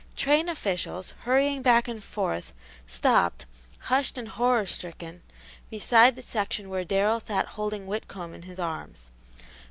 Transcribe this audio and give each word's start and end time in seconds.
Train 0.15 0.49
officials, 0.49 1.13
hurrying 1.25 1.61
back 1.61 1.87
and 1.87 2.03
forth, 2.03 2.53
stopped, 2.87 3.45
hushed 3.81 4.17
and 4.17 4.29
horror 4.29 4.65
stricken, 4.65 5.21
beside 5.69 6.15
the 6.15 6.23
section 6.23 6.69
where 6.69 6.83
Darrell 6.83 7.19
sat 7.19 7.49
holding 7.49 7.85
Whitcomb 7.85 8.33
in 8.33 8.41
his 8.41 8.57
arms. 8.57 9.11